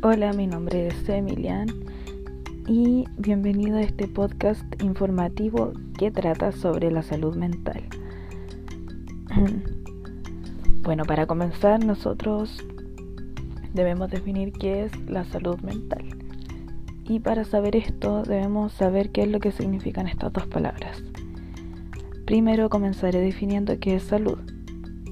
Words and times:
Hola, 0.00 0.32
mi 0.32 0.46
nombre 0.46 0.86
es 0.86 1.08
Emilian 1.08 1.66
y 2.68 3.04
bienvenido 3.16 3.78
a 3.78 3.82
este 3.82 4.06
podcast 4.06 4.62
informativo 4.80 5.72
que 5.98 6.12
trata 6.12 6.52
sobre 6.52 6.92
la 6.92 7.02
salud 7.02 7.34
mental. 7.34 7.82
Bueno, 10.82 11.04
para 11.04 11.26
comenzar 11.26 11.84
nosotros 11.84 12.64
debemos 13.74 14.08
definir 14.08 14.52
qué 14.52 14.84
es 14.84 14.92
la 15.08 15.24
salud 15.24 15.58
mental. 15.62 16.16
Y 17.04 17.18
para 17.18 17.44
saber 17.44 17.74
esto 17.74 18.22
debemos 18.22 18.72
saber 18.72 19.10
qué 19.10 19.24
es 19.24 19.28
lo 19.28 19.40
que 19.40 19.50
significan 19.50 20.06
estas 20.06 20.32
dos 20.32 20.46
palabras. 20.46 21.02
Primero 22.24 22.70
comenzaré 22.70 23.18
definiendo 23.20 23.80
qué 23.80 23.96
es 23.96 24.04
salud, 24.04 24.38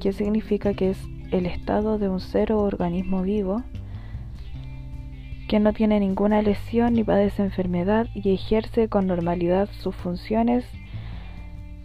qué 0.00 0.12
significa 0.12 0.72
que 0.72 0.90
es 0.90 0.98
el 1.32 1.46
estado 1.46 1.98
de 1.98 2.08
un 2.08 2.20
ser 2.20 2.52
o 2.52 2.62
organismo 2.62 3.22
vivo 3.22 3.64
que 5.48 5.58
no 5.60 5.72
tiene 5.72 5.98
ninguna 5.98 6.42
lesión 6.42 6.92
ni 6.92 7.02
padece 7.02 7.42
enfermedad 7.42 8.06
y 8.14 8.34
ejerce 8.34 8.88
con 8.88 9.06
normalidad 9.06 9.68
sus 9.72 9.96
funciones 9.96 10.64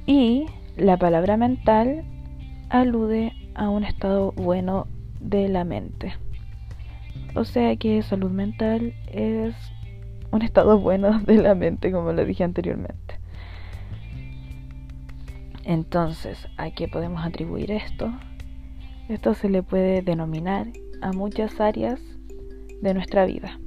y 0.05 0.45
la 0.75 0.97
palabra 0.97 1.37
mental 1.37 2.03
alude 2.69 3.31
a 3.55 3.69
un 3.69 3.85
estado 3.85 4.33
bueno 4.33 4.87
de 5.21 5.47
la 5.47 5.63
mente. 5.63 6.13
O 7.35 7.45
sea 7.45 7.75
que 7.77 8.03
salud 8.03 8.31
mental 8.31 8.93
es 9.07 9.55
un 10.31 10.41
estado 10.41 10.77
bueno 10.79 11.19
de 11.19 11.35
la 11.35 11.55
mente, 11.55 11.91
como 11.91 12.11
lo 12.11 12.25
dije 12.25 12.43
anteriormente. 12.43 13.19
Entonces, 15.63 16.49
¿a 16.57 16.71
qué 16.71 16.89
podemos 16.89 17.25
atribuir 17.25 17.71
esto? 17.71 18.11
Esto 19.07 19.33
se 19.33 19.47
le 19.49 19.63
puede 19.63 20.01
denominar 20.01 20.67
a 21.01 21.13
muchas 21.13 21.61
áreas 21.61 22.01
de 22.83 22.93
nuestra 22.93 23.25
vida. 23.25 23.59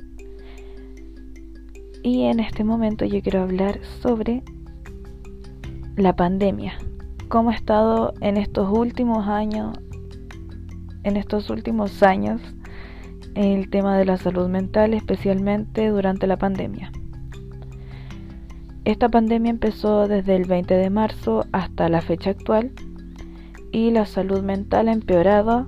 Y 2.03 2.25
en 2.25 2.39
este 2.39 2.62
momento 2.62 3.05
yo 3.05 3.20
quiero 3.20 3.42
hablar 3.42 3.81
sobre 4.00 4.45
la 5.97 6.14
pandemia, 6.14 6.75
cómo 7.28 7.50
ha 7.50 7.55
estado 7.55 8.14
en 8.20 8.36
estos 8.36 8.70
últimos 8.70 9.27
años, 9.27 9.77
en 11.03 11.17
estos 11.17 11.50
últimos 11.50 12.03
años, 12.03 12.41
el 13.34 13.70
tema 13.70 13.98
de 13.98 14.05
la 14.05 14.19
salud 14.19 14.48
mental, 14.48 14.95
especialmente 14.95 15.89
durante 15.89 16.27
la 16.27 16.36
pandemia. 16.36 16.92
Esta 18.84 19.08
pandemia 19.08 19.51
empezó 19.51 20.06
desde 20.06 20.36
el 20.36 20.45
20 20.45 20.75
de 20.75 20.91
marzo 20.91 21.45
hasta 21.51 21.89
la 21.89 22.03
fecha 22.03 22.30
actual 22.30 22.73
y 23.73 23.91
la 23.91 24.06
salud 24.06 24.42
mental 24.42 24.89
ha 24.89 24.92
empeorado 24.92 25.67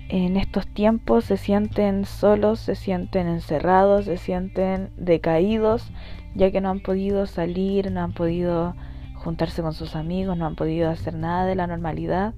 en 0.08 0.36
estos 0.36 0.68
tiempos 0.68 1.24
se 1.24 1.36
sienten 1.36 2.04
solos, 2.04 2.60
se 2.60 2.76
sienten 2.76 3.26
encerrados, 3.26 4.04
se 4.04 4.18
sienten 4.18 4.90
decaídos, 4.96 5.90
ya 6.36 6.50
que 6.50 6.60
no 6.60 6.68
han 6.68 6.80
podido 6.80 7.26
salir, 7.26 7.90
no 7.90 8.02
han 8.02 8.12
podido 8.12 8.74
juntarse 9.14 9.62
con 9.62 9.72
sus 9.72 9.96
amigos, 9.96 10.36
no 10.36 10.46
han 10.46 10.54
podido 10.54 10.90
hacer 10.90 11.14
nada 11.14 11.46
de 11.46 11.54
la 11.54 11.66
normalidad, 11.66 12.34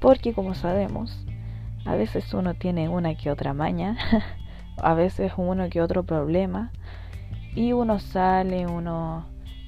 porque 0.00 0.34
como 0.34 0.54
sabemos, 0.54 1.24
a 1.86 1.94
veces 1.94 2.34
uno 2.34 2.54
tiene 2.54 2.88
una 2.88 3.14
que 3.14 3.30
otra 3.30 3.54
maña, 3.54 3.96
a 4.76 4.94
veces 4.94 5.32
uno 5.36 5.68
que 5.70 5.80
otro 5.80 6.02
problema, 6.02 6.72
y 7.54 7.72
uno 7.72 8.00
sale, 8.00 8.66
uno 8.66 9.26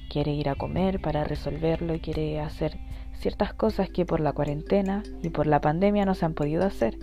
quiere 0.09 0.33
ir 0.33 0.49
a 0.49 0.55
comer 0.55 1.01
para 1.01 1.23
resolverlo 1.23 1.95
y 1.95 2.01
quiere 2.01 2.41
hacer 2.41 2.77
ciertas 3.13 3.53
cosas 3.53 3.89
que 3.89 4.05
por 4.05 4.19
la 4.19 4.33
cuarentena 4.33 5.03
y 5.23 5.29
por 5.29 5.47
la 5.47 5.61
pandemia 5.61 6.05
no 6.05 6.13
se 6.13 6.25
han 6.25 6.33
podido 6.33 6.65
hacer. 6.65 6.97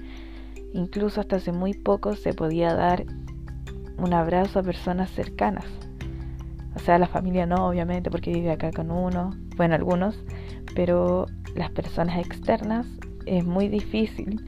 Incluso 0.74 1.20
hasta 1.20 1.36
hace 1.36 1.52
muy 1.52 1.72
poco 1.72 2.14
se 2.16 2.34
podía 2.34 2.74
dar 2.74 3.04
un 3.96 4.12
abrazo 4.12 4.58
a 4.58 4.62
personas 4.62 5.10
cercanas. 5.10 5.83
O 6.76 6.78
sea, 6.80 6.98
la 6.98 7.06
familia 7.06 7.46
no, 7.46 7.68
obviamente, 7.68 8.10
porque 8.10 8.32
vive 8.32 8.50
acá 8.50 8.70
con 8.72 8.90
uno, 8.90 9.30
bueno, 9.56 9.74
algunos, 9.74 10.18
pero 10.74 11.26
las 11.54 11.70
personas 11.70 12.18
externas 12.18 12.86
es 13.26 13.44
muy 13.44 13.68
difícil. 13.68 14.44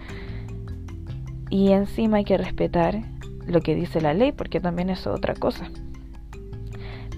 Y 1.51 1.71
encima 1.71 2.19
hay 2.19 2.25
que 2.25 2.37
respetar 2.37 3.01
lo 3.47 3.61
que 3.61 3.75
dice 3.75 4.01
la 4.01 4.15
ley, 4.15 4.33
porque 4.33 4.61
también 4.61 4.91
es 4.91 5.07
otra 5.07 5.35
cosa. 5.35 5.71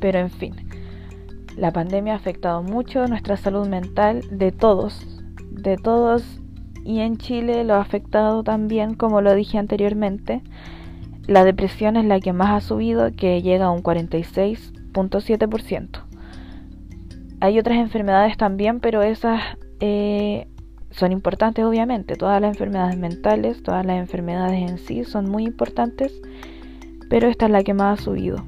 Pero 0.00 0.19
en 0.19 0.30
fin, 0.30 0.54
la 1.56 1.72
pandemia 1.72 2.12
ha 2.12 2.16
afectado 2.16 2.62
mucho 2.62 3.06
nuestra 3.06 3.36
salud 3.36 3.66
mental 3.66 4.22
de 4.30 4.52
todos, 4.52 5.06
de 5.50 5.76
todos 5.76 6.40
y 6.84 7.00
en 7.00 7.19
Chile 7.19 7.64
lo 7.64 7.75
ha 7.75 7.80
afectado 7.80 8.42
también, 8.42 8.94
como 8.94 9.20
lo 9.20 9.34
dije 9.34 9.58
anteriormente. 9.58 10.42
La 11.26 11.44
depresión 11.44 11.96
es 11.96 12.06
la 12.06 12.20
que 12.20 12.32
más 12.32 12.50
ha 12.50 12.66
subido, 12.66 13.12
que 13.12 13.42
llega 13.42 13.66
a 13.66 13.70
un 13.70 13.82
46.7%. 14.98 16.04
Hay 17.41 17.59
otras 17.59 17.78
enfermedades 17.78 18.36
también, 18.36 18.81
pero 18.81 19.03
esas 19.03 19.42
eh, 19.81 20.48
son 20.91 21.12
importantes 21.12 21.64
obviamente. 21.64 22.16
Todas 22.16 22.41
las 22.41 22.50
enfermedades 22.50 22.98
mentales, 22.98 23.62
todas 23.62 23.87
las 23.87 23.98
enfermedades 23.98 24.70
en 24.70 24.78
sí 24.78 25.04
son 25.04 25.31
muy 25.31 25.44
importantes, 25.44 26.12
pero 27.08 27.28
esta 27.28 27.47
es 27.47 27.53
la 27.53 27.62
que 27.62 27.75
más 27.75 28.00
ha 28.00 28.03
subido. 28.03 28.44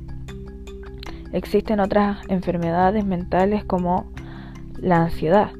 Existen 1.32 1.78
otras 1.78 2.18
enfermedades 2.28 3.04
mentales 3.04 3.64
como 3.64 4.10
la 4.76 5.04
ansiedad. 5.04 5.50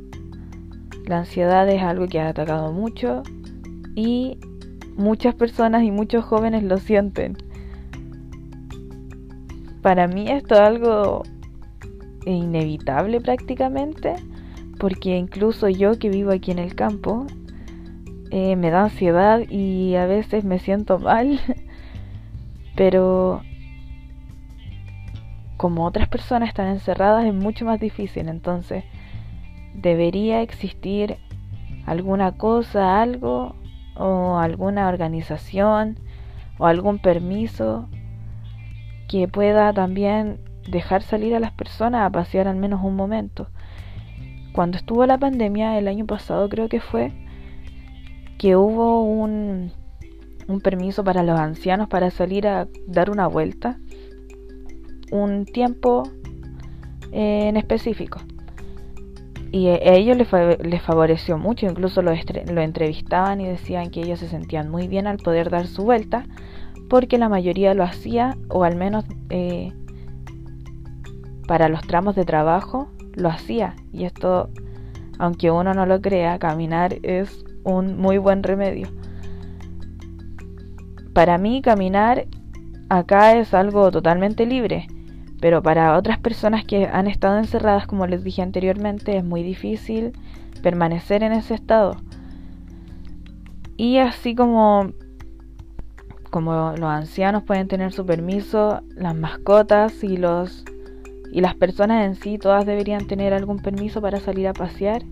La 1.06 1.18
ansiedad 1.18 1.68
es 1.68 1.82
algo 1.82 2.08
que 2.08 2.20
ha 2.20 2.28
atacado 2.28 2.72
mucho 2.72 3.22
y 3.94 4.38
muchas 4.96 5.34
personas 5.34 5.84
y 5.84 5.92
muchos 5.92 6.24
jóvenes 6.24 6.64
lo 6.64 6.78
sienten. 6.78 7.36
Para 9.82 10.06
mí 10.08 10.28
esto 10.28 10.54
es 10.54 10.60
algo 10.60 11.22
inevitable 12.26 13.20
prácticamente, 13.20 14.16
porque 14.78 15.16
incluso 15.16 15.68
yo 15.68 15.98
que 15.98 16.10
vivo 16.10 16.32
aquí 16.32 16.50
en 16.50 16.58
el 16.58 16.74
campo, 16.74 17.26
eh, 18.30 18.56
me 18.56 18.70
da 18.70 18.84
ansiedad 18.84 19.40
y 19.48 19.94
a 19.94 20.06
veces 20.06 20.44
me 20.44 20.58
siento 20.58 20.98
mal, 20.98 21.40
pero 22.76 23.42
como 25.56 25.84
otras 25.84 26.08
personas 26.08 26.48
están 26.48 26.68
encerradas 26.68 27.26
es 27.26 27.34
mucho 27.34 27.64
más 27.64 27.80
difícil, 27.80 28.28
entonces 28.28 28.84
debería 29.74 30.42
existir 30.42 31.18
alguna 31.86 32.32
cosa, 32.32 33.00
algo 33.02 33.56
o 33.96 34.38
alguna 34.38 34.88
organización 34.88 35.98
o 36.58 36.66
algún 36.66 36.98
permiso 36.98 37.88
que 39.10 39.26
pueda 39.26 39.72
también 39.72 40.38
dejar 40.70 41.02
salir 41.02 41.34
a 41.34 41.40
las 41.40 41.50
personas 41.50 42.06
a 42.06 42.10
pasear 42.10 42.46
al 42.46 42.54
menos 42.54 42.80
un 42.84 42.94
momento. 42.94 43.48
Cuando 44.52 44.76
estuvo 44.76 45.04
la 45.04 45.18
pandemia 45.18 45.76
el 45.78 45.88
año 45.88 46.06
pasado 46.06 46.48
creo 46.48 46.68
que 46.68 46.78
fue 46.78 47.12
que 48.38 48.54
hubo 48.54 49.02
un, 49.02 49.72
un 50.46 50.60
permiso 50.60 51.02
para 51.02 51.24
los 51.24 51.40
ancianos 51.40 51.88
para 51.88 52.12
salir 52.12 52.46
a 52.46 52.68
dar 52.86 53.10
una 53.10 53.26
vuelta 53.26 53.78
un 55.10 55.44
tiempo 55.44 56.04
eh, 57.10 57.48
en 57.48 57.56
específico. 57.56 58.20
Y 59.50 59.66
a 59.66 59.94
ellos 59.94 60.16
les, 60.16 60.82
favoreció 60.82 61.36
mucho, 61.36 61.66
incluso 61.66 62.00
lo, 62.00 62.12
lo 62.12 62.60
entrevistaban 62.60 63.40
y 63.40 63.48
decían 63.48 63.90
que 63.90 64.02
ellos 64.02 64.20
se 64.20 64.28
sentían 64.28 64.70
muy 64.70 64.86
bien 64.86 65.08
al 65.08 65.16
poder 65.16 65.50
dar 65.50 65.66
su 65.66 65.82
vuelta, 65.82 66.24
porque 66.90 67.16
la 67.16 67.30
mayoría 67.30 67.72
lo 67.72 67.84
hacía, 67.84 68.36
o 68.48 68.64
al 68.64 68.76
menos 68.76 69.04
eh, 69.30 69.72
para 71.46 71.70
los 71.70 71.80
tramos 71.86 72.16
de 72.16 72.26
trabajo, 72.26 72.90
lo 73.14 73.30
hacía. 73.30 73.76
Y 73.92 74.04
esto 74.04 74.50
aunque 75.20 75.50
uno 75.50 75.74
no 75.74 75.84
lo 75.84 76.00
crea, 76.00 76.38
caminar 76.38 76.96
es 77.02 77.44
un 77.62 77.98
muy 77.98 78.16
buen 78.16 78.42
remedio. 78.42 78.88
Para 81.12 81.36
mí 81.36 81.60
caminar 81.60 82.26
acá 82.88 83.36
es 83.36 83.52
algo 83.52 83.90
totalmente 83.90 84.46
libre, 84.46 84.86
pero 85.38 85.62
para 85.62 85.96
otras 85.98 86.18
personas 86.18 86.64
que 86.64 86.86
han 86.86 87.06
estado 87.06 87.36
encerradas, 87.36 87.86
como 87.86 88.06
les 88.06 88.24
dije 88.24 88.40
anteriormente, 88.40 89.16
es 89.18 89.24
muy 89.24 89.42
difícil 89.42 90.12
permanecer 90.62 91.22
en 91.22 91.32
ese 91.32 91.52
estado. 91.52 91.96
Y 93.76 93.98
así 93.98 94.34
como 94.34 94.92
como 96.30 96.72
los 96.76 96.90
ancianos 96.90 97.42
pueden 97.42 97.68
tener 97.68 97.92
su 97.92 98.06
permiso, 98.06 98.82
las 98.94 99.14
mascotas 99.14 100.02
y 100.04 100.16
los 100.16 100.64
y 101.32 101.40
las 101.40 101.54
personas 101.54 102.06
en 102.06 102.16
sí 102.16 102.38
todas 102.38 102.66
deberían 102.66 103.06
tener 103.06 103.32
algún 103.32 103.58
permiso 103.60 104.00
para 104.00 104.18
salir 104.18 104.48
a 104.48 104.52
pasear, 104.52 105.02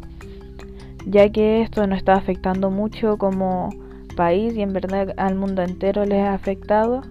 ya 1.07 1.29
que 1.31 1.63
esto 1.63 1.87
nos 1.87 1.99
está 1.99 2.15
afectando 2.15 2.71
mucho 2.71 3.19
como 3.19 3.71
país 4.17 4.57
y 4.57 4.63
en 4.63 4.73
verdad 4.73 5.15
al 5.17 5.37
mundo 5.37 5.63
entero 5.63 6.05
les 6.05 6.21
ha 6.21 6.35
afectado. 6.35 7.03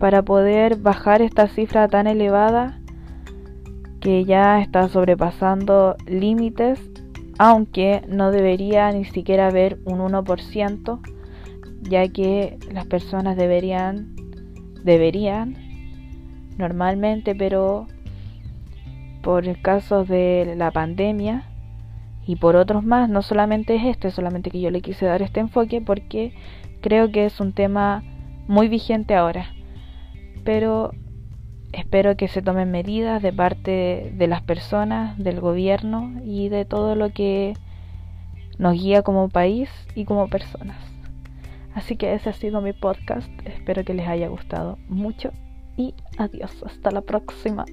Para 0.00 0.22
poder 0.22 0.76
bajar 0.76 1.22
esta 1.22 1.46
cifra 1.46 1.86
tan 1.86 2.06
elevada 2.06 2.80
que 4.00 4.24
ya 4.24 4.60
está 4.60 4.88
sobrepasando 4.88 5.94
límites, 6.06 6.80
aunque 7.38 8.02
no 8.08 8.32
debería 8.32 8.90
ni 8.90 9.04
siquiera 9.04 9.46
haber 9.46 9.78
un 9.84 10.00
1%, 10.00 11.00
ya 11.82 12.08
que 12.08 12.58
las 12.72 12.86
personas 12.86 13.36
deberían, 13.36 14.14
deberían, 14.84 15.56
normalmente, 16.58 17.34
pero 17.34 17.86
por 19.22 19.46
el 19.46 19.60
caso 19.60 20.04
de 20.04 20.54
la 20.56 20.70
pandemia 20.70 21.44
y 22.26 22.36
por 22.36 22.56
otros 22.56 22.84
más, 22.84 23.08
no 23.08 23.22
solamente 23.22 23.76
es 23.76 23.84
este, 23.84 24.10
solamente 24.10 24.50
que 24.50 24.60
yo 24.60 24.70
le 24.70 24.80
quise 24.80 25.06
dar 25.06 25.22
este 25.22 25.40
enfoque 25.40 25.80
porque 25.80 26.34
creo 26.80 27.10
que 27.10 27.26
es 27.26 27.40
un 27.40 27.52
tema 27.52 28.02
muy 28.46 28.68
vigente 28.68 29.14
ahora. 29.14 29.46
Pero 30.44 30.92
espero 31.72 32.16
que 32.16 32.28
se 32.28 32.42
tomen 32.42 32.70
medidas 32.70 33.22
de 33.22 33.32
parte 33.32 34.12
de 34.16 34.26
las 34.26 34.42
personas, 34.42 35.18
del 35.18 35.40
gobierno 35.40 36.12
y 36.24 36.48
de 36.48 36.64
todo 36.64 36.94
lo 36.94 37.10
que 37.12 37.54
nos 38.58 38.74
guía 38.74 39.02
como 39.02 39.28
país 39.28 39.70
y 39.94 40.04
como 40.04 40.28
personas. 40.28 40.76
Así 41.74 41.96
que 41.96 42.14
ese 42.14 42.30
ha 42.30 42.32
sido 42.32 42.60
mi 42.60 42.72
podcast. 42.72 43.30
Espero 43.44 43.84
que 43.84 43.94
les 43.94 44.06
haya 44.06 44.28
gustado 44.28 44.78
mucho 44.88 45.30
y 45.76 45.94
adiós. 46.18 46.62
Hasta 46.64 46.90
la 46.90 47.02
próxima. 47.02 47.64